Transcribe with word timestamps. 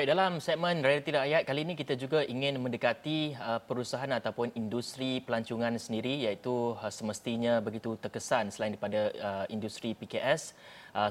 Baik, 0.00 0.16
dalam 0.16 0.40
segmen 0.40 0.80
Realiti 0.80 1.12
Rakyat 1.12 1.44
kali 1.44 1.60
ini 1.60 1.76
kita 1.76 1.92
juga 1.92 2.24
ingin 2.24 2.56
mendekati 2.56 3.36
uh, 3.36 3.60
perusahaan 3.60 4.08
ataupun 4.08 4.48
industri 4.56 5.20
pelancongan 5.20 5.76
sendiri 5.76 6.24
iaitu 6.24 6.72
uh, 6.72 6.88
semestinya 6.88 7.60
begitu 7.60 8.00
terkesan 8.00 8.48
selain 8.48 8.72
daripada 8.72 9.12
uh, 9.20 9.44
industri 9.52 9.92
PKS 9.92 10.56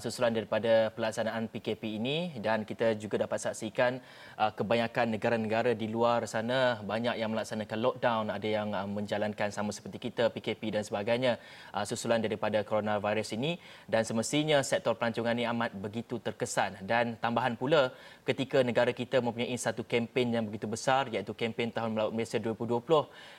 susulan 0.04 0.36
daripada 0.36 0.92
pelaksanaan 0.92 1.48
PKP 1.48 1.96
ini. 2.04 2.36
Dan 2.44 2.68
kita 2.68 3.00
juga 3.00 3.24
dapat 3.24 3.40
saksikan 3.40 4.04
kebanyakan 4.36 5.16
negara-negara 5.16 5.72
di 5.72 5.88
luar 5.88 6.28
sana 6.28 6.84
banyak 6.84 7.16
yang 7.16 7.32
melaksanakan 7.32 7.80
lockdown, 7.80 8.26
ada 8.28 8.44
yang 8.44 8.76
menjalankan 8.92 9.56
sama 9.56 9.72
seperti 9.72 10.12
kita 10.12 10.36
PKP 10.36 10.76
dan 10.76 10.84
sebagainya 10.84 11.40
susulan 11.88 12.20
daripada 12.20 12.60
coronavirus 12.68 13.40
ini. 13.40 13.56
Dan 13.88 14.04
semestinya 14.04 14.60
sektor 14.68 15.00
pelancongan 15.00 15.40
ini 15.40 15.48
amat 15.48 15.72
begitu 15.80 16.20
terkesan. 16.20 16.84
Dan 16.84 17.16
tambahan 17.16 17.56
pula 17.56 17.96
ketika 18.28 18.60
negara 18.60 18.79
kita 18.88 19.20
mempunyai 19.20 19.52
satu 19.60 19.84
kempen 19.84 20.32
yang 20.32 20.48
begitu 20.48 20.64
besar 20.64 21.12
iaitu 21.12 21.36
kempen 21.36 21.68
Tahun 21.76 21.92
Melaut 21.92 22.16
Malaysia 22.16 22.40
2020 22.40 22.80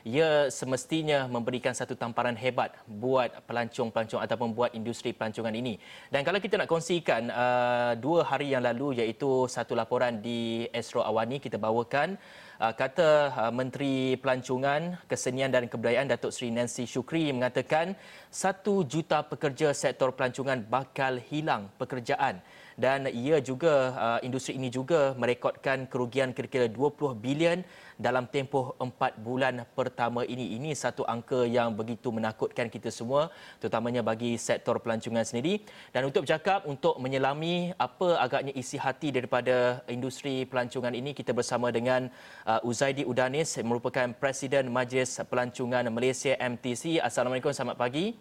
ia 0.05 0.53
semestinya 0.53 1.25
memberikan 1.25 1.73
satu 1.73 1.97
tamparan 1.97 2.37
hebat 2.37 2.77
buat 2.85 3.33
pelancong-pelancong 3.49 4.21
ataupun 4.21 4.53
buat 4.53 4.77
industri 4.77 5.17
pelancongan 5.17 5.57
ini. 5.57 5.81
Dan 6.13 6.21
kalau 6.21 6.37
kita 6.37 6.61
nak 6.61 6.69
kongsikan 6.69 7.33
uh, 7.33 7.93
dua 7.97 8.29
hari 8.29 8.53
yang 8.53 8.61
lalu 8.61 9.01
iaitu 9.01 9.49
satu 9.49 9.73
laporan 9.73 10.21
di 10.21 10.69
Astro 10.77 11.01
Awani 11.01 11.41
kita 11.41 11.57
bawakan 11.57 12.21
uh, 12.61 12.75
kata 12.77 13.33
uh, 13.33 13.53
Menteri 13.55 14.21
Pelancongan, 14.21 15.01
Kesenian 15.09 15.49
dan 15.49 15.65
Kebudayaan 15.65 16.13
Datuk 16.13 16.37
Seri 16.37 16.53
Nancy 16.53 16.85
Shukri 16.85 17.33
mengatakan 17.33 17.97
satu 18.29 18.85
juta 18.85 19.25
pekerja 19.25 19.73
sektor 19.73 20.13
pelancongan 20.13 20.61
bakal 20.61 21.17
hilang 21.33 21.73
pekerjaan 21.81 22.45
dan 22.81 23.05
ia 23.13 23.37
juga 23.45 23.93
uh, 23.93 24.21
industri 24.25 24.57
ini 24.57 24.73
juga 24.73 25.13
merekodkan 25.21 25.85
kerugian 25.85 26.33
kira-kira 26.33 26.65
20 26.65 27.13
bilion 27.21 27.61
dalam 28.01 28.25
tempoh 28.25 28.73
4 28.81 29.21
bulan 29.21 29.69
pertama 29.77 30.25
ini. 30.25 30.57
Ini 30.57 30.73
satu 30.73 31.05
angka 31.05 31.45
yang 31.45 31.77
begitu 31.77 32.09
menakutkan 32.09 32.73
kita 32.73 32.89
semua 32.89 33.29
terutamanya 33.61 34.01
bagi 34.01 34.41
sektor 34.41 34.81
pelancongan 34.81 35.29
sendiri 35.29 35.61
dan 35.93 36.09
untuk 36.09 36.25
bercakap 36.25 36.65
untuk 36.65 36.97
menyelami 36.97 37.77
apa 37.77 38.17
agaknya 38.17 38.57
isi 38.57 38.81
hati 38.81 39.13
daripada 39.13 39.85
industri 39.93 40.49
pelancongan 40.49 40.97
ini 40.97 41.13
kita 41.13 41.37
bersama 41.37 41.69
dengan 41.69 42.09
uh, 42.49 42.65
Uzaidi 42.65 43.05
Udanis 43.05 43.61
merupakan 43.61 44.09
Presiden 44.17 44.73
Majlis 44.73 45.21
Pelancongan 45.29 45.85
Malaysia 45.93 46.33
MTC. 46.41 46.97
Assalamualaikum 47.05 47.53
selamat 47.53 47.77
pagi. 47.77 48.17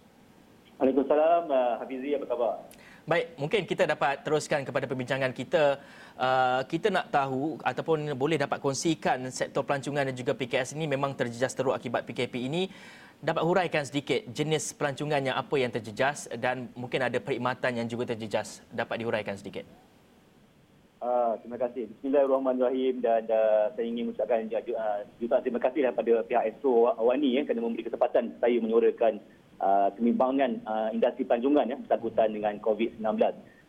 Waalaikumsalam 0.80 1.48
uh, 1.48 1.74
Hafizi 1.80 2.16
apa 2.16 2.26
khabar? 2.28 2.54
Baik, 3.10 3.42
mungkin 3.42 3.66
kita 3.66 3.90
dapat 3.90 4.22
teruskan 4.22 4.62
kepada 4.62 4.86
perbincangan 4.86 5.34
kita. 5.34 5.82
Uh, 6.14 6.62
kita 6.70 6.94
nak 6.94 7.10
tahu 7.10 7.58
ataupun 7.66 8.14
boleh 8.14 8.38
dapat 8.38 8.62
kongsikan 8.62 9.34
sektor 9.34 9.66
pelancongan 9.66 10.06
dan 10.06 10.14
juga 10.14 10.38
PKS 10.38 10.78
ini 10.78 10.86
memang 10.86 11.18
terjejas 11.18 11.58
teruk 11.58 11.74
akibat 11.74 12.06
PKP 12.06 12.46
ini. 12.46 12.70
Dapat 13.18 13.42
huraikan 13.42 13.82
sedikit 13.82 14.30
jenis 14.30 14.78
pelancongan 14.78 15.26
yang 15.26 15.34
apa 15.42 15.56
yang 15.58 15.74
terjejas 15.74 16.30
dan 16.38 16.70
mungkin 16.78 17.02
ada 17.02 17.18
perkhidmatan 17.18 17.82
yang 17.82 17.88
juga 17.90 18.14
terjejas. 18.14 18.62
Dapat 18.70 19.02
dihuraikan 19.02 19.34
sedikit. 19.42 19.66
Uh, 21.02 21.34
terima 21.42 21.58
kasih. 21.58 21.90
Bismillahirrahmanirrahim 21.90 23.02
dan 23.02 23.26
uh, 23.26 23.74
saya 23.74 23.86
ingin 23.90 24.14
mengucapkan 24.14 24.46
uh, 24.54 25.00
jutaan 25.18 25.42
terima 25.42 25.58
kasih 25.66 25.82
kepada 25.90 26.14
pihak 26.30 26.44
ESO 26.54 26.94
Awani 26.94 27.40
ya, 27.40 27.42
kerana 27.42 27.66
memberi 27.66 27.90
kesempatan 27.90 28.38
saya 28.38 28.58
menyuarakan 28.62 29.18
uh, 29.60 29.90
kemimbangan 29.96 30.60
uh, 30.66 30.90
industri 30.92 31.28
pelancongan 31.28 31.72
ya 31.72 31.78
bersangkutan 31.80 32.36
dengan 32.36 32.60
COVID-19. 32.64 33.06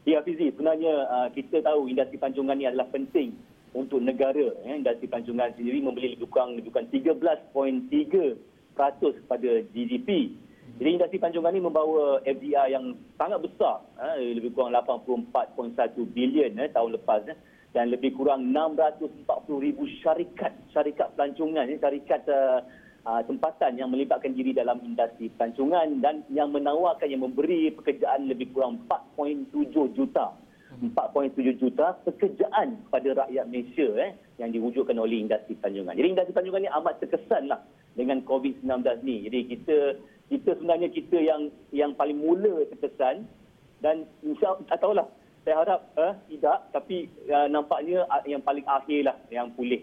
Ya 0.09 0.25
Fizi, 0.25 0.49
sebenarnya 0.51 0.95
uh, 1.07 1.29
kita 1.31 1.61
tahu 1.61 1.91
industri 1.91 2.17
pelancongan 2.17 2.57
ini 2.57 2.67
adalah 2.73 2.89
penting 2.89 3.37
untuk 3.77 4.01
negara. 4.01 4.49
Ya. 4.65 4.81
Industri 4.81 5.07
pelancongan 5.07 5.53
sendiri 5.55 5.79
membeli 5.85 6.17
lebih 6.17 6.29
kurang, 6.33 6.57
lebih 6.57 6.73
kurang 6.73 6.89
13.3% 6.89 9.27
kepada 9.27 9.51
GDP. 9.71 10.33
Jadi 10.81 10.91
industri 10.97 11.21
pelancongan 11.21 11.53
ini 11.53 11.63
membawa 11.63 12.25
FDI 12.25 12.73
yang 12.73 12.97
sangat 13.21 13.45
besar, 13.45 13.85
ha, 14.01 14.17
lebih 14.17 14.57
kurang 14.57 14.73
84.1 14.73 15.77
bilion 16.17 16.57
ya, 16.57 16.65
tahun 16.73 16.97
lepas. 16.97 17.29
Ya 17.29 17.37
dan 17.71 17.95
lebih 17.95 18.19
kurang 18.19 18.51
640 18.51 19.31
ribu 19.63 19.87
syarikat 20.03 20.51
syarikat 20.75 21.15
pelancongan 21.15 21.71
syarikat 21.79 22.23
uh, 22.27 22.59
uh, 23.07 23.23
tempatan 23.25 23.77
yang 23.77 23.89
melibatkan 23.93 24.33
diri 24.33 24.53
dalam 24.53 24.81
industri 24.85 25.33
pelancongan 25.35 26.01
dan 26.01 26.25
yang 26.33 26.53
menawarkan 26.53 27.09
yang 27.09 27.23
memberi 27.25 27.73
pekerjaan 27.73 28.29
lebih 28.29 28.53
kurang 28.53 28.83
4.7 29.17 29.97
juta 29.97 30.35
4.7 30.79 31.35
juta 31.59 31.99
pekerjaan 32.07 32.79
kepada 32.87 33.27
rakyat 33.27 33.45
Malaysia 33.51 33.89
eh, 33.99 34.15
yang 34.39 34.55
diwujudkan 34.55 34.97
oleh 34.97 35.27
industri 35.27 35.59
pelancongan. 35.59 35.99
Jadi 35.99 36.09
industri 36.15 36.33
pelancongan 36.33 36.63
ini 36.63 36.73
amat 36.79 36.95
terkesan 37.03 37.43
lah 37.51 37.61
dengan 37.99 38.23
COVID-19 38.23 38.71
ni. 39.03 39.27
Jadi 39.27 39.39
kita 39.51 39.79
kita 40.31 40.51
sebenarnya 40.57 40.89
kita 40.95 41.19
yang 41.19 41.51
yang 41.75 41.91
paling 41.99 42.23
mula 42.23 42.63
terkesan 42.71 43.27
dan 43.83 44.07
insya 44.23 44.55
tak 44.71 44.79
tahulah 44.79 45.11
saya 45.43 45.57
harap 45.67 45.81
eh, 45.99 46.15
tidak 46.37 46.59
tapi 46.71 47.09
uh, 47.33 47.49
nampaknya 47.49 48.05
yang 48.29 48.45
paling 48.45 48.63
akhir 48.69 49.09
lah 49.09 49.17
yang 49.33 49.49
pulih 49.57 49.81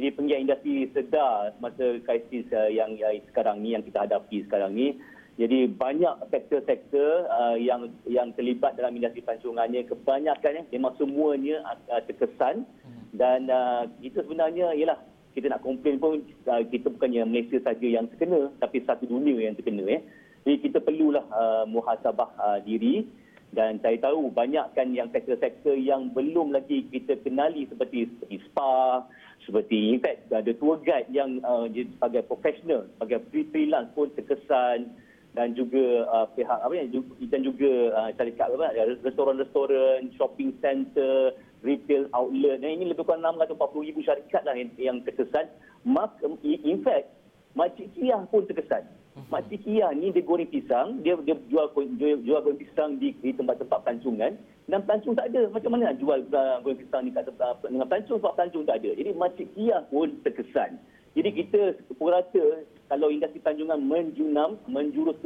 jadi 0.00 0.08
penggiat 0.16 0.40
industri 0.40 0.88
sedar 0.96 1.52
masa 1.60 2.00
krisis 2.08 2.48
uh, 2.52 2.70
yang 2.72 2.96
uh, 2.96 3.12
sekarang 3.28 3.60
ni 3.60 3.76
yang 3.76 3.84
kita 3.84 4.08
hadapi 4.08 4.44
sekarang 4.48 4.72
ni. 4.72 4.96
Jadi 5.40 5.64
banyak 5.64 6.28
sektor-sektor 6.28 7.24
uh, 7.28 7.56
yang 7.56 7.88
yang 8.04 8.36
terlibat 8.36 8.76
dalam 8.76 8.92
industri 8.96 9.24
pelancongannya 9.24 9.88
kebanyakan 9.88 10.60
eh, 10.60 10.66
memang 10.76 10.92
semuanya 11.00 11.64
uh, 11.88 12.00
terkesan 12.04 12.68
dan 13.16 13.48
uh, 13.48 13.88
kita 14.00 14.24
sebenarnya 14.24 14.76
ialah 14.76 15.00
kita 15.32 15.48
nak 15.48 15.64
komplain 15.64 15.96
pun 15.96 16.20
uh, 16.48 16.62
kita 16.68 16.92
bukannya 16.92 17.24
Malaysia 17.24 17.56
saja 17.64 17.86
yang 17.88 18.08
terkena 18.12 18.52
tapi 18.60 18.84
satu 18.84 19.08
dunia 19.08 19.48
yang 19.48 19.56
terkena 19.56 19.84
eh. 19.88 20.00
Jadi 20.42 20.56
kita 20.68 20.78
perlulah 20.84 21.24
uh, 21.32 21.64
muhasabah 21.68 22.28
uh, 22.36 22.58
diri 22.64 23.08
dan 23.52 23.76
saya 23.84 24.00
tahu 24.00 24.32
banyakkan 24.32 24.96
yang 24.96 25.12
sektor-sektor 25.12 25.76
yang 25.76 26.08
belum 26.16 26.56
lagi 26.56 26.88
kita 26.88 27.20
kenali 27.20 27.68
seperti, 27.68 28.08
spa, 28.48 29.04
seperti 29.44 29.92
in 29.92 30.00
fact 30.00 30.32
ada 30.32 30.56
tour 30.56 30.80
guide 30.80 31.04
yang 31.12 31.36
uh, 31.44 31.68
sebagai 31.68 32.24
profesional 32.24 32.88
sebagai 32.96 33.20
freelance 33.28 33.92
pun 33.92 34.08
terkesan. 34.16 34.96
Dan 35.32 35.56
juga 35.56 36.04
uh, 36.12 36.28
pihak 36.36 36.60
apa 36.60 36.76
ya 36.76 36.84
dan 37.32 37.40
juga 37.40 37.72
uh, 37.96 38.12
syarikat 38.20 38.52
apa 38.52 38.68
restoran-restoran 39.00 40.12
shopping 40.20 40.52
center 40.60 41.32
retail 41.64 42.04
outlet. 42.12 42.60
Dan 42.60 42.76
ini 42.76 42.92
lebih 42.92 43.08
kurang 43.08 43.24
640 43.24 43.56
ribu 43.88 44.04
syarikat 44.04 44.44
lah 44.44 44.52
yang, 44.52 44.68
yang 44.76 45.00
terkesan. 45.00 45.48
Mak, 45.88 46.20
in 46.44 46.84
fact 46.84 47.16
Makcik 47.56 47.96
Kia 47.96 48.20
pun 48.28 48.44
terkesan 48.44 48.84
Makcik 49.12 49.68
Kia 49.68 49.92
ni 49.92 50.08
dia 50.08 50.24
goreng 50.24 50.48
pisang 50.48 51.04
dia 51.04 51.12
dia 51.20 51.36
jual 51.52 51.68
jual, 52.00 52.16
jual 52.24 52.40
goreng 52.40 52.56
pisang 52.56 52.96
di, 52.96 53.12
di 53.20 53.36
tempat-tempat 53.36 53.84
pelancongan 53.84 54.40
dan 54.72 54.80
pelancong 54.88 55.12
tak 55.12 55.28
ada. 55.28 55.52
Macam 55.52 55.70
mana 55.76 55.92
nak 55.92 56.00
jual 56.00 56.24
uh, 56.32 56.56
goreng 56.64 56.80
pisang 56.80 57.04
ni 57.04 57.12
kat 57.12 57.28
tempat 57.28 57.60
dengan 57.60 57.84
pelancong 57.92 58.18
sebab 58.24 58.32
pelancong 58.40 58.64
tak 58.64 58.76
ada. 58.80 58.90
Jadi 58.96 59.10
Makcik 59.12 59.48
Kia 59.52 59.84
pun 59.92 60.16
terkesan. 60.24 60.80
Jadi 61.12 61.28
kita 61.28 61.76
rata 62.00 62.44
kalau 62.88 63.12
industri 63.12 63.44
pelancongan 63.44 63.84
menjunam, 63.84 64.56
menjurus 64.64 65.20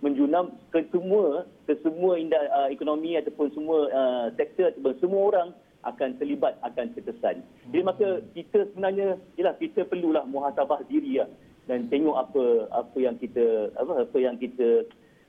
menjunam 0.00 0.56
ke 0.72 0.88
semua 0.88 1.44
ke 1.68 1.76
semua 1.84 2.16
indah, 2.16 2.40
uh, 2.48 2.68
ekonomi 2.72 3.12
ataupun 3.20 3.52
semua 3.52 3.78
uh, 3.92 4.26
sektor 4.40 4.72
ataupun 4.72 4.96
semua 5.04 5.20
orang 5.28 5.48
akan 5.84 6.16
terlibat 6.16 6.56
akan 6.64 6.96
terkesan. 6.96 7.44
Jadi 7.68 7.82
maka 7.84 8.24
kita 8.32 8.72
sebenarnya 8.72 9.20
ialah 9.36 9.52
kita 9.60 9.84
perlulah 9.84 10.24
muhasabah 10.24 10.80
diri 10.88 11.20
ya 11.20 11.28
dan 11.68 11.86
tengok 11.92 12.16
apa 12.16 12.44
apa 12.72 12.96
yang 12.96 13.14
kita 13.20 13.68
apa 13.76 14.08
apa 14.08 14.16
yang 14.16 14.40
kita 14.40 14.88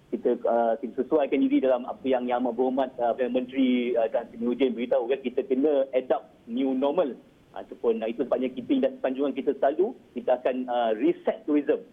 kita 0.10 0.42
uh, 0.48 0.74
kita 0.82 1.06
sesuaikan 1.06 1.44
diri 1.46 1.62
dalam 1.62 1.86
apa 1.86 2.02
yang 2.08 2.26
yang 2.26 2.42
berhormat 2.42 2.90
uh, 2.98 3.14
Menteri 3.30 3.94
uh, 3.94 4.10
dan 4.10 4.32
Nurdin 4.42 4.74
beritahu 4.74 5.06
kan 5.06 5.20
kita 5.22 5.46
kena 5.46 5.86
adapt 5.94 6.34
new 6.50 6.74
normal 6.74 7.14
ataupun 7.54 8.02
uh, 8.02 8.10
itu 8.10 8.26
sebabnya 8.26 8.50
kita 8.50 8.74
dan 8.82 8.98
panjungan 9.04 9.36
kita 9.38 9.54
selalu 9.62 9.94
kita 10.18 10.40
akan 10.42 10.66
uh, 10.66 10.92
reset 10.98 11.46
tourism 11.46 11.84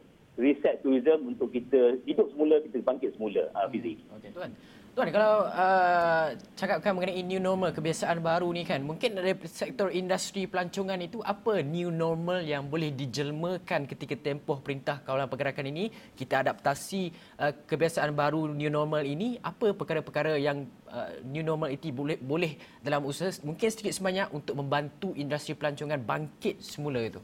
reset 0.41 0.81
tourism 0.81 1.29
untuk 1.29 1.53
kita 1.53 2.01
hidup 2.09 2.31
semula 2.33 2.63
kita 2.65 2.81
bangkit 2.81 3.11
semula 3.19 3.53
uh, 3.53 3.69
Fizi. 3.69 4.01
Okey 4.17 4.33
tuan. 4.33 4.53
Tuan, 4.97 5.13
kalau 5.13 5.45
uh, 5.45 6.33
cakapkan 6.57 6.97
mengenai 6.97 7.21
new 7.21 7.37
normal, 7.37 7.69
kebiasaan 7.69 8.17
baru 8.25 8.49
ni 8.49 8.65
kan, 8.65 8.81
mungkin 8.81 9.13
dari 9.13 9.37
sektor 9.45 9.93
industri 9.93 10.49
pelancongan 10.49 10.97
itu, 11.05 11.21
apa 11.21 11.61
new 11.61 11.93
normal 11.93 12.41
yang 12.41 12.65
boleh 12.65 12.97
dijelmakan 12.97 13.85
ketika 13.85 14.17
tempoh 14.17 14.57
perintah 14.65 15.05
kawalan 15.05 15.29
pergerakan 15.29 15.69
ini, 15.69 15.93
kita 16.17 16.41
adaptasi 16.41 17.13
uh, 17.37 17.53
kebiasaan 17.69 18.17
baru 18.17 18.49
new 18.57 18.73
normal 18.73 19.05
ini, 19.05 19.37
apa 19.45 19.77
perkara-perkara 19.77 20.41
yang 20.41 20.65
uh, 20.89 21.13
new 21.29 21.45
normal 21.45 21.77
itu 21.77 21.93
boleh 21.93 22.17
boleh 22.17 22.57
dalam 22.81 23.05
usaha, 23.05 23.29
mungkin 23.45 23.69
sedikit 23.69 23.93
sebanyak 23.93 24.33
untuk 24.33 24.57
membantu 24.57 25.13
industri 25.13 25.53
pelancongan 25.53 26.01
bangkit 26.01 26.65
semula 26.65 27.05
itu? 27.05 27.21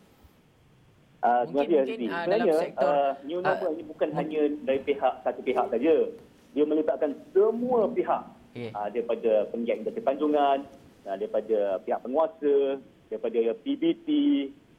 Uh, 1.24 1.48
mungkin, 1.48 1.88
mungkin 1.88 2.12
uh, 2.12 2.24
dalam 2.28 2.46
sektor 2.52 2.92
uh, 2.92 3.12
new 3.24 3.40
normal 3.40 3.72
uh, 3.72 3.72
ini 3.72 3.84
bukan 3.88 4.08
hanya 4.12 4.40
dari 4.60 4.80
pihak 4.84 5.24
satu 5.24 5.40
pihak 5.40 5.72
saja 5.72 6.12
dia 6.52 6.64
melibatkan 6.68 7.16
semua 7.32 7.88
pihak 7.88 8.22
okay. 8.52 8.70
uh, 8.76 8.88
daripada 8.92 9.48
penggiat 9.50 9.80
industri 9.80 10.04
panjungan 10.04 10.68
uh, 11.08 11.16
daripada 11.16 11.80
pihak 11.82 12.00
penguasa, 12.04 12.78
daripada 13.08 13.40
PBT, 13.64 14.08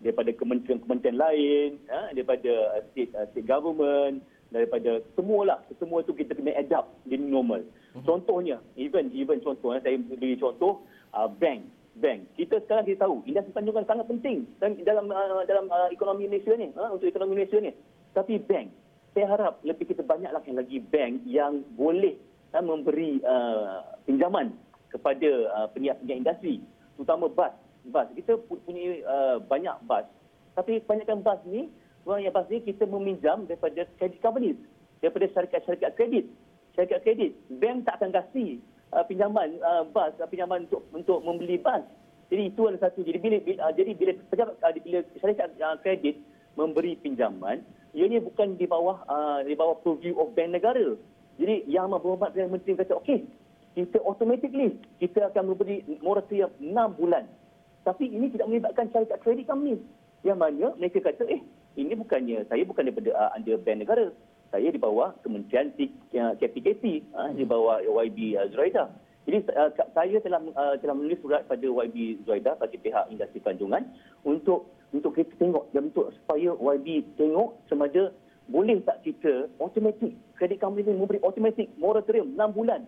daripada 0.03 0.29
kementerian-kementerian 0.35 1.17
lain, 1.17 1.69
uh, 1.89 2.09
daripada 2.13 2.83
state, 2.91 3.11
uh, 3.15 3.25
state 3.33 3.47
government, 3.47 4.21
daripada 4.53 5.01
semualah, 5.17 5.65
semua 5.81 6.05
itu 6.05 6.13
kita 6.13 6.37
kena 6.37 6.53
adapt 6.53 6.93
di 7.09 7.17
normal. 7.17 7.65
Mm-hmm. 7.65 8.05
Contohnya, 8.05 8.61
even 8.77 9.09
even 9.17 9.41
contoh, 9.41 9.73
saya 9.73 9.97
beri 9.97 10.37
contoh, 10.37 10.85
uh, 11.17 11.25
bank. 11.25 11.65
Bank. 11.93 12.25
Kita 12.33 12.57
sekarang 12.65 12.89
kita 12.89 13.05
tahu, 13.05 13.21
industri 13.29 13.53
panjungan 13.53 13.85
sangat 13.85 14.09
penting 14.09 14.49
dalam 14.81 15.13
uh, 15.13 15.45
dalam 15.45 15.69
uh, 15.69 15.93
ekonomi 15.93 16.25
Malaysia 16.25 16.57
ni, 16.57 16.73
uh, 16.73 16.89
untuk 16.89 17.05
ekonomi 17.05 17.37
Malaysia 17.37 17.61
ni. 17.61 17.69
Tapi 18.17 18.41
bank, 18.41 18.69
saya 19.13 19.25
harap 19.29 19.61
lebih 19.61 19.93
kita 19.93 20.01
banyaklah 20.01 20.41
lagi 20.41 20.81
bank 20.89 21.21
yang 21.29 21.61
boleh 21.77 22.17
uh, 22.53 22.65
memberi 22.65 23.21
uh, 23.21 23.85
pinjaman 24.09 24.57
kepada 24.89 25.29
uh, 25.53 25.67
penyiap-penyiap 25.73 26.19
industri, 26.21 26.55
terutama 26.97 27.29
bas. 27.29 27.53
Bas 27.89 28.07
kita 28.15 28.39
punya 28.47 29.03
uh, 29.05 29.37
banyak 29.43 29.75
bas, 29.85 30.07
tapi 30.57 30.81
kebanyakan 30.81 31.19
bas 31.19 31.39
ni, 31.43 31.67
orang 32.07 32.25
yang 32.25 32.33
bas 32.33 32.47
ni 32.47 32.63
kita 32.63 32.87
meminjam 32.87 33.43
daripada 33.45 33.85
credit 33.99 34.23
companies, 34.23 34.57
daripada 35.03 35.27
syarikat-syarikat 35.33 35.91
kredit. 35.97 36.25
Syarikat 36.73 37.05
kredit, 37.05 37.31
bank 37.59 37.85
tak 37.85 38.01
akan 38.01 38.17
kasih 38.17 38.57
uh, 38.97 39.03
pinjaman 39.05 39.61
uh, 39.61 39.83
bas, 39.93 40.15
uh, 40.17 40.29
pinjaman 40.29 40.65
untuk 40.65 40.81
untuk 40.95 41.19
membeli 41.21 41.61
bas. 41.61 41.85
Jadi 42.31 42.49
itu 42.49 42.65
adalah 42.65 42.89
satu. 42.89 43.05
Jadi 43.05 43.19
bila, 43.21 43.37
bila 43.45 43.57
uh, 43.67 43.73
jadi 43.77 43.91
bila 43.93 44.11
pejabat 44.31 44.55
uh, 44.57 44.73
bila 44.81 44.99
syarikat 45.21 45.49
uh, 45.61 45.77
kredit 45.85 46.17
memberi 46.57 46.97
pinjaman, 46.97 47.61
ianya 47.93 48.19
bukan 48.19 48.57
di 48.57 48.65
bawah 48.65 49.05
uh, 49.05 49.39
di 49.45 49.53
bawah 49.53 49.77
purview 49.85 50.17
of 50.17 50.33
bank 50.33 50.57
negara. 50.57 50.97
Jadi 51.37 51.65
yang 51.69 51.89
amat 51.89 52.01
berhormat 52.05 52.29
Perdana 52.33 52.53
Menteri 52.53 52.77
kata, 52.77 52.93
okey, 53.01 53.25
kita 53.73 53.97
automatically 54.05 54.77
kita 55.01 55.33
akan 55.33 55.53
memberi 55.53 55.81
moratorium 56.01 56.53
6 56.61 56.99
bulan. 56.99 57.25
Tapi 57.81 58.05
ini 58.05 58.29
tidak 58.29 58.49
melibatkan 58.49 58.89
syarikat 58.93 59.17
kredit 59.25 59.49
kami. 59.49 59.81
Yang 60.21 60.37
mana 60.39 60.67
mereka 60.77 61.01
kata, 61.01 61.25
eh, 61.27 61.41
ini 61.73 61.93
bukannya, 61.97 62.45
saya 62.47 62.63
bukan 62.63 62.85
daripada 62.85 63.11
uh, 63.17 63.29
under 63.33 63.57
bank 63.57 63.81
negara. 63.81 64.07
Saya 64.53 64.69
di 64.69 64.77
bawah 64.77 65.17
Kementerian 65.25 65.73
KPKP, 66.13 67.09
uh, 67.17 67.33
di 67.33 67.43
bawah 67.43 67.81
YB 67.81 68.37
uh, 68.37 68.45
Zuraida. 68.53 68.93
Jadi 69.25 69.49
uh, 69.49 69.71
saya 69.73 70.17
telah 70.21 70.39
uh, 70.53 70.75
telah 70.77 70.93
menulis 70.93 71.17
surat 71.25 71.47
pada 71.49 71.65
YB 71.65 72.21
Zuraida 72.23 72.53
bagi 72.61 72.77
pihak 72.77 73.09
industri 73.09 73.41
panjungan 73.41 73.89
untuk 74.21 74.69
untuk 74.93 75.17
kita 75.17 75.33
tengok 75.41 75.73
dan 75.73 75.89
untuk 75.89 76.13
supaya 76.21 76.53
YB 76.53 77.17
tengok 77.17 77.57
semada 77.65 78.13
boleh 78.47 78.77
tak 78.85 79.01
kita 79.01 79.49
automatic 79.57 80.13
kredit 80.37 80.61
company 80.61 80.85
ini 80.85 80.99
memberi 80.99 81.19
automatic 81.25 81.71
moratorium 81.81 82.37
6 82.37 82.53
bulan. 82.53 82.85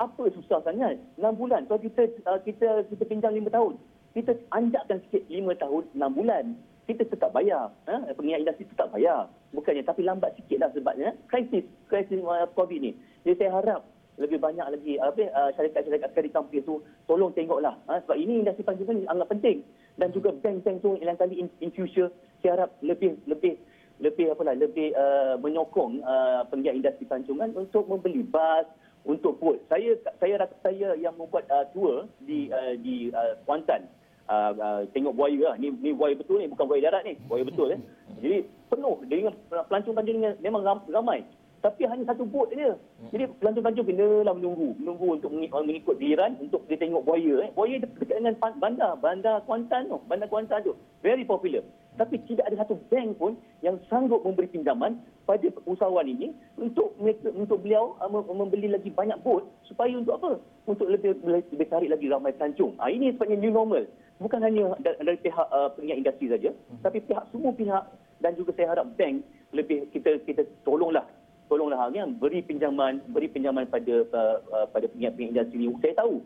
Apa 0.00 0.30
susah 0.32 0.64
sangat? 0.64 0.98
6 1.20 1.22
bulan. 1.36 1.68
Kalau 1.68 1.80
kita 1.82 2.08
uh, 2.26 2.40
kita 2.42 2.88
kita 2.88 3.04
pinjam 3.04 3.36
5 3.36 3.44
tahun. 3.52 3.74
Kita 4.14 4.32
anjakkan 4.54 4.98
sikit 5.06 5.22
5 5.28 5.62
tahun 5.62 5.82
6 5.92 6.18
bulan. 6.18 6.44
Kita 6.84 7.02
tetap 7.08 7.30
bayar. 7.34 7.72
Ha? 7.90 8.14
pengingat 8.14 8.46
industri 8.46 8.64
tetap 8.70 8.88
bayar. 8.94 9.28
Bukannya 9.52 9.82
tapi 9.84 10.02
lambat 10.06 10.32
sikit 10.38 10.64
lah 10.64 10.70
sebabnya. 10.72 11.12
Krisis 11.28 11.66
krisis 11.90 12.22
uh, 12.22 12.48
covid 12.54 12.80
ni. 12.80 12.90
Jadi 13.26 13.44
saya 13.44 13.50
harap 13.60 13.80
lebih 14.14 14.38
banyak 14.38 14.62
lagi 14.70 14.94
apa 15.02 15.26
uh, 15.34 15.50
syarikat-syarikat 15.58 16.10
kredit 16.14 16.32
company 16.38 16.62
tu 16.62 16.78
tolong 17.10 17.34
tengoklah. 17.34 17.74
Ha? 17.90 17.98
sebab 18.06 18.14
ini 18.14 18.46
industri 18.46 18.62
panjungan 18.62 19.02
ni 19.02 19.04
anggap 19.10 19.26
penting 19.34 19.66
dan 19.98 20.10
juga 20.10 20.34
bank-bank 20.34 20.82
tu 20.82 20.98
yang 20.98 21.14
kali 21.14 21.46
in, 21.46 21.48
in 21.62 21.70
future 21.70 22.10
saya 22.42 22.60
harap 22.60 22.70
lebih 22.82 23.14
lebih 23.30 23.56
lebih 24.02 24.34
apa 24.34 24.42
lah 24.42 24.54
lebih 24.58 24.90
uh, 24.98 25.38
menyokong 25.38 26.02
uh, 26.02 26.42
pengiat 26.50 26.74
industri 26.74 27.06
panjungan 27.06 27.54
untuk 27.54 27.86
membeli 27.86 28.26
bas 28.26 28.66
untuk 29.04 29.36
bot. 29.38 29.60
Saya 29.68 29.94
saya 30.18 30.40
rasa 30.40 30.56
saya 30.64 30.96
yang 30.96 31.14
membuat 31.14 31.46
uh, 31.52 31.68
tour 31.70 32.08
di 32.24 32.50
uh, 32.50 32.74
di 32.80 33.12
uh, 33.12 33.38
Kuantan. 33.44 33.86
Uh, 34.24 34.56
uh, 34.56 34.80
tengok 34.96 35.12
buaya 35.12 35.52
lah. 35.52 35.54
Ni, 35.60 35.68
ni 35.84 35.92
buaya 35.92 36.16
betul 36.16 36.40
ni, 36.40 36.48
bukan 36.48 36.64
buaya 36.64 36.88
darat 36.88 37.04
ni. 37.04 37.20
Buaya 37.28 37.44
betul 37.44 37.76
eh. 37.76 37.80
Jadi 38.24 38.48
penuh 38.72 38.96
dengan 39.04 39.36
pelancong-pelancong 39.68 40.40
memang 40.40 40.64
ramai. 40.88 41.28
Tapi 41.64 41.88
hanya 41.88 42.04
satu 42.12 42.28
bot 42.28 42.52
saja. 42.52 42.76
Jadi 43.08 43.24
pelancong-pelancong 43.40 43.88
kenalah 43.88 44.36
menunggu. 44.36 44.76
Menunggu 44.76 45.16
untuk 45.16 45.32
mengikut 45.32 45.96
diran 45.96 46.36
untuk 46.36 46.60
dia 46.68 46.76
tengok 46.76 47.08
buaya. 47.08 47.48
Eh. 47.48 47.50
Buaya 47.56 47.80
dekat 47.80 48.12
dengan 48.12 48.36
bandar. 48.60 49.00
Bandar 49.00 49.40
Kuantan 49.48 49.88
tu. 49.88 49.96
Bandar 50.04 50.28
Kuantan 50.28 50.60
tu. 50.60 50.76
Very 51.00 51.24
popular. 51.24 51.64
Tapi 51.96 52.20
tidak 52.28 52.52
ada 52.52 52.60
satu 52.60 52.76
bank 52.92 53.16
pun 53.16 53.32
yang 53.64 53.80
sanggup 53.88 54.20
memberi 54.28 54.50
pinjaman 54.52 55.00
pada 55.24 55.48
usahawan 55.64 56.04
ini 56.04 56.36
untuk 56.60 56.92
untuk 57.32 57.64
beliau 57.64 57.96
uh, 58.02 58.10
membeli 58.12 58.68
lagi 58.68 58.92
banyak 58.92 59.16
bot 59.24 59.48
supaya 59.64 59.94
untuk 59.96 60.20
apa? 60.20 60.36
Untuk 60.68 60.90
lebih 60.90 61.16
lebih 61.24 61.68
tarik 61.70 61.88
lagi 61.88 62.10
ramai 62.10 62.34
pelancong. 62.36 62.76
Ha, 62.82 62.90
ini 62.90 63.14
sebabnya 63.14 63.40
new 63.40 63.54
normal. 63.54 63.86
Bukan 64.18 64.42
hanya 64.42 64.74
dari 64.82 65.16
pihak 65.22 65.48
uh, 65.54 65.70
pengingat 65.78 65.98
industri 66.02 66.26
saja, 66.34 66.50
hmm. 66.50 66.82
tapi 66.82 66.98
pihak 67.02 67.24
semua 67.30 67.54
pihak 67.54 67.82
dan 68.22 68.34
juga 68.34 68.50
saya 68.58 68.74
harap 68.74 68.86
bank 68.98 69.22
lebih 69.54 69.86
kita 69.94 70.18
kita 70.26 70.42
tolonglah 70.66 71.06
tolonglah 71.46 71.90
yang 71.92 72.16
beri 72.16 72.40
pinjaman 72.40 73.04
beri 73.12 73.28
pinjaman 73.28 73.68
pada 73.68 74.04
uh, 74.10 74.36
uh, 74.50 74.66
pada 74.70 74.88
pengingat-pengingat 74.90 75.52
industri. 75.52 75.68
Saya 75.84 75.94
tahu 76.00 76.24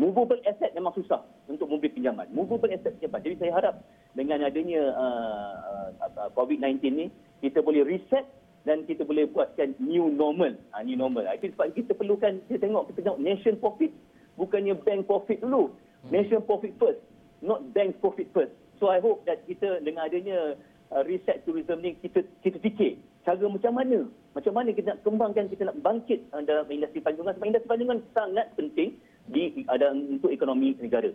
movable 0.00 0.40
asset 0.48 0.72
memang 0.72 0.96
susah 0.96 1.20
untuk 1.50 1.68
memberi 1.68 1.92
pinjaman. 1.92 2.30
Movable 2.32 2.72
asset 2.72 2.96
cepat. 3.02 3.20
Jadi 3.26 3.36
saya 3.42 3.52
harap 3.52 3.74
dengan 4.16 4.40
adanya 4.46 4.80
uh, 4.96 5.88
uh, 6.00 6.30
COVID-19 6.34 6.80
ni 6.94 7.06
kita 7.44 7.60
boleh 7.60 7.84
reset 7.84 8.24
dan 8.68 8.84
kita 8.84 9.08
boleh 9.08 9.24
buatkan 9.28 9.72
new 9.80 10.12
normal. 10.12 10.52
Ha, 10.76 10.84
new 10.84 10.96
normal. 10.96 11.24
Ha, 11.24 11.36
itu 11.40 11.52
sebab 11.56 11.72
kita 11.72 11.96
perlukan, 11.96 12.44
kita 12.48 12.68
tengok, 12.68 12.92
kita 12.92 13.08
tengok 13.08 13.20
nation 13.20 13.56
profit. 13.56 13.92
Bukannya 14.36 14.76
bank 14.84 15.08
profit 15.08 15.40
dulu. 15.40 15.72
Hmm. 15.72 16.10
Nation 16.12 16.40
profit 16.44 16.76
first. 16.76 17.00
Not 17.40 17.72
bank 17.72 17.96
profit 18.04 18.28
first. 18.36 18.52
So 18.80 18.88
I 18.88 19.00
hope 19.00 19.24
that 19.28 19.44
kita 19.44 19.84
dengan 19.84 20.08
adanya 20.08 20.56
uh, 20.92 21.02
reset 21.06 21.42
tourism 21.46 21.80
ni, 21.82 21.96
kita 21.98 22.22
kita 22.44 22.58
fikir 22.62 23.00
cara 23.26 23.42
macam 23.46 23.72
mana. 23.74 24.06
Macam 24.34 24.52
mana 24.54 24.70
kita 24.70 24.94
nak 24.94 25.02
kembangkan, 25.02 25.50
kita 25.50 25.62
nak 25.66 25.78
bangkit 25.82 26.20
uh, 26.34 26.42
dalam 26.44 26.66
industri 26.70 27.02
panjungan. 27.02 27.34
Sebab 27.34 27.46
industri 27.46 27.70
panjungan 27.70 27.98
sangat 28.14 28.46
penting 28.54 28.98
di 29.30 29.66
ada 29.70 29.94
untuk 29.94 30.30
ekonomi 30.34 30.74
negara 30.78 31.12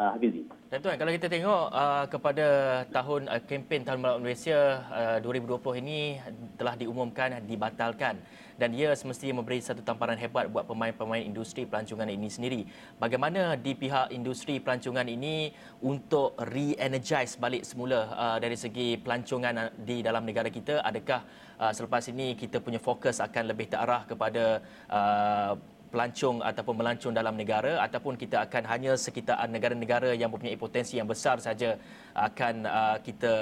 uh, 0.00 0.10
Hafizi. 0.16 0.48
Dan 0.72 0.78
tuan, 0.80 0.96
kalau 0.96 1.12
kita 1.12 1.26
tengok 1.28 1.64
uh, 1.74 2.04
kepada 2.08 2.46
tahun 2.88 3.28
uh, 3.28 3.42
kempen 3.44 3.84
Tahun 3.84 3.98
Melawat 4.00 4.20
Malaysia 4.24 4.86
uh, 4.88 5.18
2020 5.20 5.82
ini 5.84 6.16
telah 6.56 6.74
diumumkan 6.78 7.42
dibatalkan 7.44 8.16
dan 8.56 8.76
ia 8.76 8.92
semestinya 8.92 9.40
memberi 9.40 9.60
satu 9.60 9.80
tamparan 9.80 10.20
hebat 10.20 10.52
buat 10.52 10.68
pemain-pemain 10.68 11.24
industri 11.24 11.64
pelancongan 11.64 12.08
ini 12.12 12.28
sendiri. 12.28 12.60
Bagaimana 13.00 13.56
di 13.56 13.72
pihak 13.72 14.12
industri 14.12 14.60
pelancongan 14.60 15.08
ini 15.08 15.50
untuk 15.80 16.36
re-energize 16.38 17.40
balik 17.40 17.64
semula 17.64 18.12
uh, 18.12 18.38
dari 18.38 18.56
segi 18.56 19.00
pelancongan 19.00 19.74
di 19.80 20.04
dalam 20.04 20.28
negara 20.28 20.52
kita? 20.52 20.84
Adakah 20.84 21.20
uh, 21.56 21.72
selepas 21.72 22.04
ini 22.12 22.36
kita 22.36 22.60
punya 22.60 22.78
fokus 22.78 23.18
akan 23.18 23.48
lebih 23.48 23.72
terarah 23.72 24.04
kepada 24.04 24.60
uh, 24.92 25.79
pelancong 25.90 26.38
ataupun 26.40 26.74
melancong 26.78 27.12
dalam 27.12 27.34
negara 27.34 27.82
ataupun 27.82 28.14
kita 28.14 28.46
akan 28.46 28.62
hanya 28.70 28.92
sekitar 28.94 29.36
negara-negara 29.50 30.14
yang 30.14 30.30
mempunyai 30.30 30.54
potensi 30.54 30.96
yang 30.96 31.10
besar 31.10 31.42
saja 31.42 31.76
akan 32.14 32.54
uh, 32.64 32.96
kita 33.02 33.32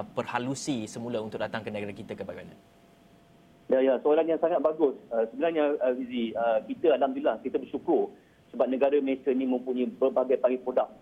uh, 0.00 0.04
perhalusi 0.12 0.84
semula 0.84 1.18
untuk 1.24 1.40
datang 1.40 1.64
ke 1.64 1.72
negara 1.72 1.92
kita 1.96 2.12
ke 2.12 2.22
bagaimana? 2.22 2.54
Ya, 3.72 3.80
ya, 3.80 3.96
soalan 4.04 4.28
yang 4.28 4.40
sangat 4.44 4.60
bagus. 4.60 4.92
Uh, 5.08 5.24
sebenarnya, 5.32 5.72
uh, 5.80 5.92
Fizi, 5.96 6.36
uh, 6.36 6.60
kita 6.68 7.00
Alhamdulillah, 7.00 7.40
kita 7.40 7.56
bersyukur 7.56 8.12
sebab 8.52 8.68
negara 8.68 9.00
Malaysia 9.00 9.32
ini 9.32 9.48
mempunyai 9.48 9.88
berbagai-bagai 9.88 10.60
produk. 10.62 10.92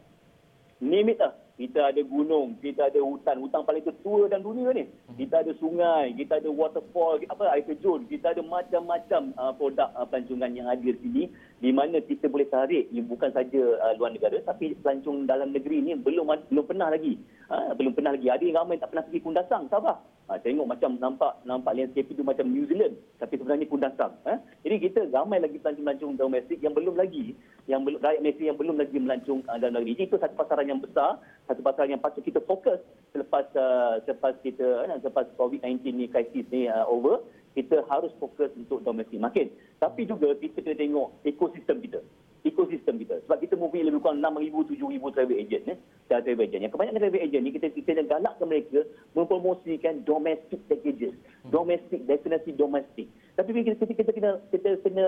Name 0.83 1.15
it 1.15 1.23
lah. 1.23 1.39
Kita 1.55 1.95
ada 1.95 2.03
gunung, 2.03 2.59
kita 2.59 2.91
ada 2.91 2.99
hutan, 2.99 3.39
hutan 3.39 3.63
paling 3.63 3.87
tua 4.03 4.27
dalam 4.27 4.43
dunia 4.43 4.75
ni. 4.75 4.91
Kita 5.15 5.47
ada 5.47 5.55
sungai, 5.63 6.11
kita 6.19 6.43
ada 6.43 6.51
waterfall, 6.51 7.23
apa 7.31 7.55
air 7.55 7.63
terjun, 7.63 8.03
kita 8.11 8.35
ada 8.35 8.43
macam-macam 8.43 9.31
uh, 9.39 9.55
produk 9.55 9.95
uh, 9.95 10.03
pelancongan 10.11 10.51
yang 10.59 10.67
ada 10.67 10.83
di 10.83 10.99
sini 10.99 11.23
di 11.63 11.71
mana 11.71 12.03
kita 12.03 12.27
boleh 12.27 12.51
tarik 12.51 12.91
ini 12.91 13.07
bukan 13.07 13.31
saja 13.31 13.63
uh, 13.79 13.95
luar 13.95 14.11
negara 14.11 14.35
tapi 14.43 14.75
pelancong 14.83 15.31
dalam 15.31 15.55
negeri 15.55 15.79
ni 15.79 15.95
belum 15.95 16.27
belum 16.51 16.67
pernah 16.67 16.91
lagi. 16.91 17.23
Ha, 17.47 17.77
belum 17.79 17.95
pernah 17.95 18.17
lagi. 18.17 18.27
Ada 18.27 18.43
yang 18.43 18.59
ramai 18.65 18.83
tak 18.83 18.91
pernah 18.91 19.07
pergi 19.07 19.23
Kundasang, 19.23 19.71
Sabah. 19.71 20.03
Ha, 20.27 20.43
tengok 20.43 20.67
macam 20.67 20.99
nampak 20.99 21.39
nampak 21.47 21.79
landscape 21.79 22.11
itu 22.11 22.27
macam 22.27 22.51
New 22.51 22.67
Zealand 22.67 22.99
tapi 23.23 23.39
sebenarnya 23.39 23.71
Kundasang. 23.71 24.11
Ha? 24.27 24.43
Jadi 24.67 24.77
kita 24.91 25.01
ramai 25.15 25.39
lagi 25.39 25.63
pelancong-pelancong 25.63 26.19
domestik 26.19 26.59
yang 26.59 26.75
belum 26.75 26.99
lagi 26.99 27.39
yang 27.71 27.87
belum 27.87 28.03
rakyat 28.03 28.21
Malaysia 28.27 28.45
yang 28.51 28.59
belum 28.59 28.77
lagi 28.83 28.97
melancong 28.99 29.41
uh, 29.47 29.59
dalam 29.63 29.79
negeri. 29.79 29.95
Jadi 29.95 30.05
itu 30.11 30.17
satu 30.19 30.35
pasaran 30.35 30.67
yang 30.67 30.83
besar 30.83 31.23
satu 31.47 31.63
pasal 31.63 31.87
yang 31.87 32.03
patut 32.03 32.27
kita 32.27 32.43
fokus 32.43 32.83
selepas 33.15 33.47
uh, 33.55 34.03
selepas 34.03 34.35
kita 34.43 34.83
uh, 34.83 34.99
selepas 34.99 35.31
COVID-19 35.39 35.79
ni 35.95 36.07
krisis 36.11 36.47
ni 36.51 36.67
uh, 36.67 36.91
over 36.91 37.23
kita 37.53 37.85
harus 37.89 38.13
fokus 38.17 38.49
untuk 38.57 38.81
domestik 38.81 39.21
makin 39.21 39.53
tapi 39.83 40.07
juga 40.07 40.31
kita 40.39 40.63
kena 40.63 40.79
tengok 40.79 41.09
ekosistem 41.27 41.83
kita. 41.83 41.99
Ekosistem 42.43 42.99
kita. 42.99 43.23
Sebab 43.27 43.39
kita 43.39 43.55
mempunyai 43.55 43.87
lebih 43.87 44.03
kurang 44.03 44.19
6,000 44.19 44.75
7,000 44.75 45.15
travel 45.15 45.39
agent 45.39 45.65
eh. 45.71 45.79
Travel 46.11 46.43
agent. 46.43 46.63
Yang 46.67 46.73
kebanyakan 46.75 47.03
travel 47.03 47.23
agent 47.23 47.43
ni 47.43 47.51
kita 47.55 47.67
kita 47.71 47.91
nak 47.99 48.07
galakkan 48.11 48.47
mereka 48.47 48.81
mempromosikan 49.15 50.03
domestic 50.07 50.59
packages. 50.67 51.15
Domestic 51.51 52.03
destinasi 52.07 52.51
domestik. 52.55 53.07
Tapi 53.35 53.51
kita 53.51 53.79
kita, 53.79 53.95
kita 53.95 54.11
kena 54.15 54.31
kita 54.51 54.71
kena 54.83 55.07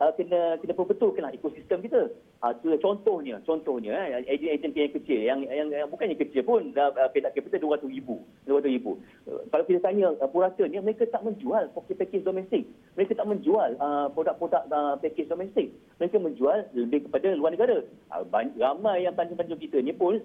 uh, 0.00 0.12
kena 0.16 0.60
kena 0.60 0.72
perbetulkanlah 0.76 1.32
ekosistem 1.32 1.80
kita. 1.80 2.12
Uh, 2.44 2.52
contohnya, 2.84 3.40
contohnya 3.48 3.96
eh, 4.12 4.20
ejen-ejen 4.28 4.70
yang 4.76 4.92
kecil 4.92 5.20
yang, 5.24 5.40
yang 5.48 5.68
yang 5.72 5.88
bukannya 5.88 6.14
kecil 6.20 6.44
pun 6.44 6.70
uh, 6.76 6.92
pedak 7.10 7.32
capital 7.32 7.80
200 7.80 7.88
ribu. 7.88 8.20
200 8.44 8.76
ribu. 8.76 9.00
Uh, 9.24 9.40
kalau 9.48 9.64
kita 9.64 9.80
tanya 9.80 10.12
uh, 10.20 10.28
purata 10.28 10.62
ni 10.68 10.76
mereka 10.78 11.08
tak 11.08 11.24
menjual 11.24 11.72
package 11.72 12.24
domestik. 12.24 12.68
Mereka 12.94 13.16
tak 13.16 13.28
menjual 13.28 13.76
uh, 13.80 14.12
produk-produk 14.12 14.62
uh, 14.68 14.94
package 15.00 15.32
domestik. 15.32 15.72
Mereka 15.96 16.20
menjual 16.20 16.68
lebih 16.76 17.08
kepada 17.08 17.32
luar 17.32 17.56
negara. 17.56 17.80
Uh, 18.12 18.24
ramai 18.60 19.08
yang 19.08 19.16
pelancong-pelancong 19.16 19.62
kita 19.64 19.80
ni 19.80 19.96
pun 19.96 20.20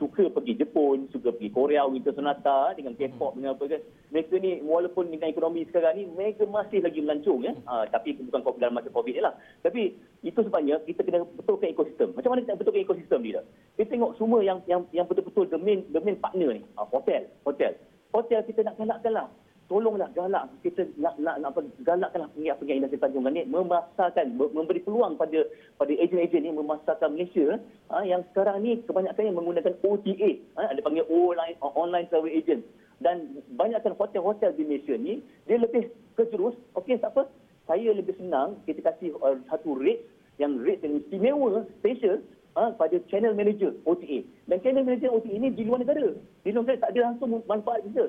suka 0.00 0.32
pergi 0.32 0.56
Jepun, 0.56 1.06
suka 1.12 1.28
pergi 1.30 1.52
Korea, 1.52 1.84
Winter 1.84 2.16
Sonata 2.16 2.72
dengan 2.72 2.96
K-pop 2.96 3.36
dengan 3.36 3.54
apa 3.54 3.64
kan. 3.68 3.82
Mereka 4.10 4.34
ni 4.40 4.64
walaupun 4.64 5.12
dengan 5.12 5.28
ekonomi 5.28 5.68
sekarang 5.68 5.94
ni 5.94 6.04
mereka 6.08 6.48
masih 6.48 6.80
lagi 6.80 6.98
melancong 7.04 7.40
ya. 7.44 7.52
Uh, 7.68 7.84
tapi 7.92 8.16
bukan 8.16 8.40
dalam 8.56 8.80
masa 8.80 8.88
Covid 8.88 9.14
ni 9.14 9.22
lah. 9.22 9.36
Tapi 9.60 9.92
itu 10.24 10.40
sebabnya 10.40 10.80
kita 10.88 11.04
kena 11.04 11.22
betulkan 11.36 11.70
ekosistem. 11.70 12.16
Macam 12.16 12.32
mana 12.32 12.42
kita 12.48 12.56
betulkan 12.56 12.82
ekosistem 12.82 13.20
ni 13.20 13.36
dah? 13.36 13.44
Kita 13.76 13.92
tengok 13.92 14.16
semua 14.16 14.40
yang 14.40 14.58
yang 14.64 14.82
yang 14.90 15.04
betul-betul 15.04 15.46
the 15.52 15.60
main 15.60 15.84
the 15.92 16.00
main 16.00 16.16
partner 16.16 16.56
ni, 16.56 16.64
uh, 16.80 16.88
hotel, 16.88 17.28
hotel. 17.44 17.76
Hotel 18.16 18.40
kita 18.48 18.64
nak 18.64 18.80
galakkan 18.80 19.12
lah 19.12 19.28
tolonglah 19.68 20.08
galak 20.16 20.48
kita 20.64 20.88
nak 20.96 21.20
nak, 21.20 21.36
nak 21.44 21.52
galakkanlah 21.84 22.32
pengiat-pengiat 22.32 22.76
industri 22.80 22.98
panjungan 22.98 23.36
ni 23.36 23.44
memasarkan 23.44 24.32
memberi 24.34 24.80
peluang 24.80 25.20
pada 25.20 25.44
pada 25.76 25.92
ejen-ejen 25.92 26.48
ni 26.48 26.50
memasarkan 26.56 27.12
Malaysia 27.12 27.60
ha, 27.92 28.00
yang 28.00 28.24
sekarang 28.32 28.64
ni 28.64 28.80
kebanyakan 28.88 29.28
yang 29.28 29.36
menggunakan 29.36 29.76
OTA 29.84 30.30
ha, 30.56 30.72
ada 30.72 30.80
panggil 30.80 31.04
online 31.12 31.54
online 31.60 32.08
travel 32.08 32.32
agent. 32.32 32.64
Dan 32.98 33.38
banyakkan 33.54 33.94
hotel-hotel 33.94 34.56
di 34.58 34.64
Malaysia 34.66 34.96
ni 34.96 35.20
dia 35.44 35.60
lebih 35.60 35.92
kejurus 36.16 36.56
okey 36.80 36.96
tak 36.98 37.12
apa. 37.14 37.28
Saya 37.68 37.92
lebih 37.92 38.16
senang 38.16 38.56
kita 38.64 38.80
kasih 38.80 39.12
uh, 39.20 39.36
satu 39.52 39.76
rate 39.76 40.00
yang 40.40 40.56
rate 40.64 40.80
yang 40.80 40.96
istimewa 40.96 41.68
special 41.76 42.24
ha, 42.56 42.72
pada 42.72 42.96
channel 43.12 43.36
manager 43.36 43.76
OTA 43.84 44.24
dan 44.48 44.64
channel 44.64 44.88
manager 44.88 45.12
OTA 45.12 45.28
ini 45.28 45.52
di 45.52 45.68
luar 45.68 45.84
negara. 45.84 46.16
Di 46.40 46.56
luar 46.56 46.64
negara 46.64 46.88
tak 46.88 46.96
ada 46.96 47.12
langsung 47.12 47.44
manfaat 47.44 47.84
kita 47.84 48.08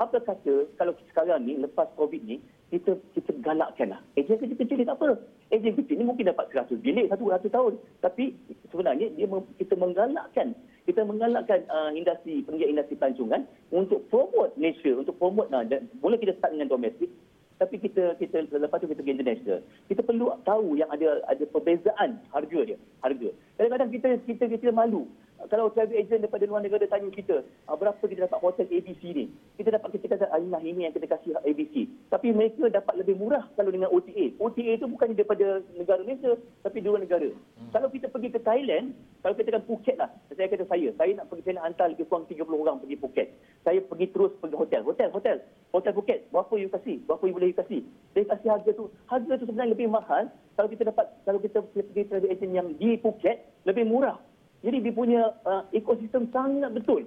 apa 0.00 0.16
kata 0.24 0.64
kalau 0.80 0.96
sekarang 1.12 1.44
ni 1.44 1.60
lepas 1.60 1.84
COVID 2.00 2.24
ni 2.24 2.40
kita 2.72 2.96
kita 3.12 3.36
galakkanlah. 3.44 4.00
Ejen 4.16 4.40
kecil-kecil 4.40 4.80
ni 4.80 4.88
tak 4.88 4.96
apa. 4.96 5.20
Ejen 5.52 5.76
kecil 5.76 6.00
ni 6.00 6.08
mungkin 6.08 6.32
dapat 6.32 6.48
100 6.48 6.80
bilik 6.80 7.12
satu 7.12 7.28
ratus 7.28 7.52
tahun. 7.52 7.74
Tapi 8.00 8.32
sebenarnya 8.72 9.12
dia 9.12 9.28
kita 9.60 9.76
menggalakkan 9.76 10.56
kita 10.88 11.04
menggalakkan 11.04 11.60
uh, 11.68 11.92
industri 11.92 12.40
penggiat 12.48 12.72
industri 12.72 12.96
pelancongan 12.96 13.44
untuk 13.68 14.08
promote 14.08 14.56
Malaysia, 14.56 14.96
untuk 14.96 15.20
promote 15.20 15.52
nah, 15.52 15.68
boleh 16.00 16.16
kita 16.16 16.32
start 16.40 16.56
dengan 16.56 16.72
domestik 16.72 17.12
tapi 17.60 17.76
kita 17.76 18.16
kita 18.16 18.48
lepas 18.56 18.80
tu 18.80 18.88
kita 18.88 19.04
pergi 19.04 19.20
international. 19.20 19.60
Kita 19.84 20.00
perlu 20.00 20.32
tahu 20.48 20.80
yang 20.80 20.88
ada 20.88 21.20
ada 21.28 21.44
perbezaan 21.44 22.16
harga 22.32 22.60
dia, 22.64 22.80
harga. 23.04 23.28
Kadang-kadang 23.60 23.90
kita 23.92 24.08
kita 24.24 24.44
kita 24.48 24.72
malu 24.72 25.04
kalau 25.48 25.72
travel 25.72 25.96
agent 25.96 26.20
daripada 26.20 26.44
luar 26.44 26.60
negara 26.60 26.84
tanya 26.84 27.08
kita, 27.08 27.40
uh, 27.40 27.76
berapa 27.78 28.02
kita 28.04 28.28
dapat 28.28 28.40
hotel 28.44 28.68
ABC 28.68 29.02
ni? 29.16 29.32
Kita 29.60 29.76
dapat 29.76 29.92
kita 29.92 30.16
kata, 30.16 30.32
ah, 30.32 30.40
ini 30.40 30.88
yang 30.88 30.96
kita 30.96 31.04
kasih 31.04 31.36
ABC. 31.44 31.84
Tapi 32.08 32.32
mereka 32.32 32.72
dapat 32.72 32.96
lebih 32.96 33.20
murah 33.20 33.44
kalau 33.60 33.68
dengan 33.68 33.92
OTA. 33.92 34.32
OTA 34.40 34.80
itu 34.80 34.88
bukan 34.88 35.12
daripada 35.12 35.60
negara 35.76 36.00
Malaysia, 36.00 36.32
tapi 36.64 36.80
dua 36.80 36.96
negara. 36.96 37.28
Hmm. 37.28 37.68
Kalau 37.68 37.92
kita 37.92 38.08
pergi 38.08 38.32
ke 38.32 38.40
Thailand, 38.40 38.96
kalau 39.20 39.36
kita 39.36 39.52
kata 39.52 39.68
Phuket 39.68 40.00
lah. 40.00 40.08
Saya 40.32 40.48
kata 40.48 40.64
saya, 40.64 40.88
saya 40.96 41.12
nak 41.12 41.28
pergi, 41.28 41.44
saya 41.44 41.54
nak 41.60 41.64
hantar 41.68 41.92
lebih 41.92 42.08
kurang 42.08 42.24
30 42.24 42.40
orang 42.48 42.80
pergi 42.80 42.96
Phuket. 43.04 43.28
Saya 43.60 43.84
pergi 43.84 44.06
terus 44.08 44.32
pergi 44.40 44.56
hotel. 44.56 44.80
Hotel, 44.80 45.08
hotel. 45.12 45.36
Hotel 45.76 45.92
Phuket, 45.92 46.18
berapa 46.32 46.54
you 46.56 46.72
kasih? 46.72 46.96
Berapa 47.04 47.22
you 47.28 47.34
boleh 47.36 47.52
you 47.52 47.58
kasih? 47.60 47.80
Saya 48.16 48.24
kasih 48.32 48.48
harga 48.48 48.70
tu. 48.72 48.88
Harga 49.12 49.32
tu 49.36 49.44
sebenarnya 49.44 49.76
lebih 49.76 49.92
mahal 49.92 50.32
kalau 50.56 50.72
kita 50.72 50.88
dapat, 50.88 51.04
kalau 51.28 51.36
kita 51.36 51.60
pergi 51.68 52.08
travel 52.08 52.32
agent 52.32 52.52
yang 52.56 52.68
di 52.80 52.96
Phuket, 52.96 53.44
lebih 53.68 53.84
murah. 53.84 54.16
Jadi 54.64 54.76
dia 54.84 54.92
punya 54.92 55.36
uh, 55.44 55.68
ekosistem 55.72 56.28
sangat 56.32 56.72
betul. 56.72 57.04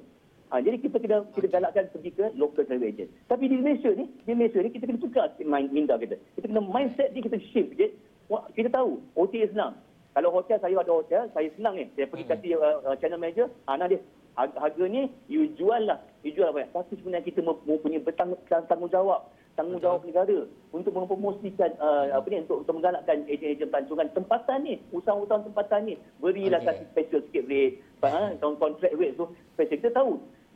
Ha, 0.54 0.62
jadi 0.62 0.78
kita 0.78 1.02
kena 1.02 1.26
kita 1.34 1.50
galakkan 1.50 1.90
pergi 1.90 2.14
ke 2.14 2.30
local 2.38 2.62
travel 2.62 2.86
agent. 2.86 3.10
Tapi 3.26 3.50
di 3.50 3.58
Malaysia 3.58 3.90
ni, 3.90 4.06
di 4.22 4.38
Malaysia 4.38 4.62
ni 4.62 4.70
kita 4.70 4.86
kena 4.86 5.02
tukar 5.02 5.34
minda 5.50 5.98
kita. 5.98 6.14
Kita 6.38 6.46
kena 6.46 6.62
mindset 6.62 7.10
ni 7.18 7.26
kita 7.26 7.42
shift 7.50 7.74
sikit. 7.74 7.90
Kita 8.54 8.70
tahu 8.70 9.02
OTA 9.18 9.50
senang. 9.50 9.74
Kalau 10.14 10.30
hotel 10.30 10.62
saya 10.62 10.78
ada 10.78 10.94
hotel, 10.94 11.26
saya 11.34 11.50
senang 11.58 11.74
ni. 11.74 11.90
Saya 11.98 12.06
pergi 12.06 12.30
hmm. 12.30 12.34
kasih 12.38 12.52
uh, 12.62 12.86
uh, 12.86 12.96
channel 13.02 13.18
manager, 13.18 13.50
ah 13.66 13.82
nah 13.82 13.90
dia 13.90 13.98
harga 14.38 14.86
ni 14.86 15.10
you 15.26 15.50
jual 15.58 15.90
lah. 15.90 15.98
You 16.22 16.38
jual 16.38 16.54
apa? 16.54 16.70
Tapi 16.70 17.02
sebenarnya 17.02 17.26
kita 17.26 17.42
mempunyai 17.42 18.06
bertanggungjawab 18.06 19.34
tanggungjawab 19.58 20.02
negara 20.06 20.50
untuk 20.74 20.94
mempromosikan 20.98 21.78
uh, 21.78 22.10
apa 22.10 22.26
ni 22.30 22.42
untuk, 22.42 22.66
untuk 22.66 22.74
menggalakkan 22.82 23.22
ejen-ejen 23.30 23.70
pelancongan 23.70 24.10
tempatan 24.18 24.58
ni 24.66 24.74
usaha-usaha 24.90 25.46
tempatan 25.46 25.82
ni 25.86 25.96
berilah 26.18 26.58
okay. 26.62 26.74
kasih 26.74 26.86
special 26.90 27.22
sikit 27.30 27.44
rate 27.46 27.78
ha 28.02 28.34
contract 28.62 28.98
rate 28.98 29.14
tu 29.14 29.30
special 29.54 29.78
kita 29.78 29.92
tahu 29.94 30.12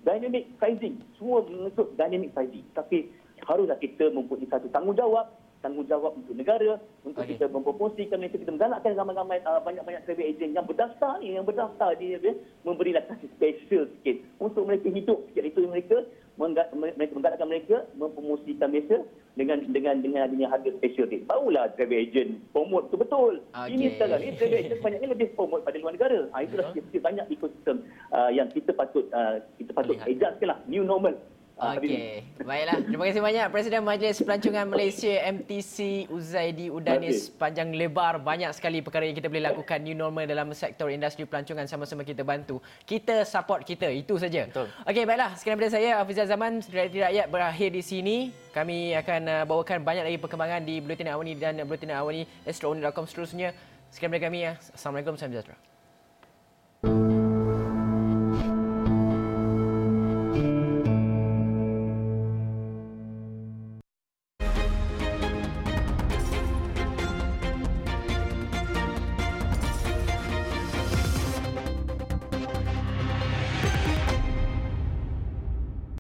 dynamic 0.08 0.48
pricing. 0.56 1.04
Semua 1.20 1.44
mengikut 1.44 1.92
dynamic 2.00 2.32
pricing. 2.32 2.64
Tapi 2.72 3.12
haruslah 3.44 3.76
kita 3.84 4.08
mempunyai 4.16 4.48
satu 4.48 4.72
tanggungjawab 4.72 5.28
tanggungjawab 5.62 6.14
untuk 6.18 6.34
negara 6.38 6.78
untuk 7.02 7.24
okay. 7.26 7.36
kita 7.36 7.50
mempromosikan 7.50 8.18
mereka 8.22 8.38
kita 8.38 8.52
menggalakkan 8.54 8.94
ramai-ramai 8.94 9.40
uh, 9.44 9.62
banyak-banyak 9.62 10.02
travel 10.06 10.26
agent 10.26 10.52
yang 10.54 10.66
berdaftar 10.66 11.12
ni 11.20 11.34
yang 11.34 11.46
berdaftar 11.48 11.92
dia, 11.98 12.18
dia 12.22 12.34
memberilah 12.62 13.04
kasih 13.10 13.30
special 13.38 13.84
sikit 14.00 14.18
untuk 14.38 14.64
mereka 14.70 14.88
hidup 14.94 15.20
sikit 15.32 15.44
itu 15.46 15.60
mereka 15.66 15.98
mereka 16.38 17.14
menggalakkan 17.18 17.48
mereka 17.50 17.78
mempromosikan 17.98 18.70
Malaysia 18.70 19.02
dengan 19.38 19.58
dengan 19.70 20.02
dengan 20.02 20.30
adanya 20.30 20.50
harga 20.50 20.70
special 20.78 21.10
rate. 21.10 21.26
Barulah 21.26 21.74
travel 21.74 21.98
agent 21.98 22.42
promote 22.54 22.90
betul-betul. 22.90 23.42
Okay. 23.54 23.74
Ini 23.74 23.86
sekarang 23.98 24.20
ni 24.22 24.30
travel 24.38 24.60
agent 24.62 24.82
banyaknya 24.86 25.10
lebih 25.14 25.28
promote 25.34 25.66
pada 25.66 25.78
luar 25.82 25.94
negara. 25.98 26.20
Ha, 26.34 26.46
itulah 26.46 26.70
uh-huh. 26.74 27.02
banyak 27.02 27.26
ekosistem 27.34 27.86
uh, 28.14 28.30
yang 28.30 28.50
kita 28.54 28.74
patut 28.74 29.10
uh, 29.14 29.42
kita 29.58 29.74
patut 29.74 29.98
adjustkanlah 30.06 30.62
new 30.70 30.86
normal. 30.86 31.18
Okey. 31.58 32.22
Baiklah. 32.46 32.86
Terima 32.86 33.04
kasih 33.10 33.24
banyak 33.26 33.46
Presiden 33.50 33.82
Majlis 33.82 34.22
Pelancongan 34.22 34.70
Malaysia 34.70 35.10
MTC 35.26 36.06
Uzaidi 36.06 36.70
Udanis 36.70 37.34
panjang 37.34 37.74
lebar 37.74 38.22
banyak 38.22 38.54
sekali 38.54 38.86
perkara 38.86 39.10
yang 39.10 39.18
kita 39.18 39.26
boleh 39.26 39.50
lakukan 39.50 39.82
new 39.82 39.98
normal 39.98 40.30
dalam 40.30 40.54
sektor 40.54 40.86
industri 40.94 41.26
pelancongan 41.26 41.66
sama-sama 41.66 42.06
kita 42.06 42.22
bantu. 42.22 42.62
Kita 42.86 43.26
support 43.26 43.66
kita. 43.66 43.90
Itu 43.90 44.22
saja. 44.22 44.46
Okey, 44.86 45.10
baiklah. 45.10 45.34
Sekian 45.34 45.58
daripada 45.58 45.82
saya 45.82 45.98
Hafizah 45.98 46.30
Zaman 46.30 46.62
Realiti 46.70 47.02
Rakyat 47.02 47.26
berakhir 47.26 47.70
di 47.74 47.82
sini. 47.82 48.18
Kami 48.54 48.94
akan 48.94 49.22
uh, 49.26 49.44
bawakan 49.50 49.82
banyak 49.82 50.14
lagi 50.14 50.18
perkembangan 50.22 50.62
di 50.62 50.78
Bulletin 50.78 51.10
Awani 51.10 51.34
dan 51.42 51.58
Bulletin 51.66 51.90
Awani 51.90 52.22
Astro.com 52.46 53.10
seterusnya. 53.10 53.50
Sekian 53.90 54.14
daripada 54.14 54.30
kami. 54.30 54.46
Ya. 54.46 54.62
Assalamualaikum. 54.78 55.18
Salam 55.18 55.34
sejahtera. 55.34 55.67